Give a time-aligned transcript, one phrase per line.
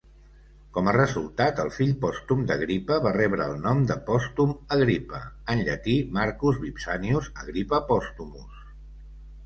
[0.77, 5.23] Com a resultat, el fill pòstum d'Agripa va rebre el nom de Pòstum Agripa
[5.57, 8.65] (en llatí, Marcus Vipsanius Agrippa Postumus).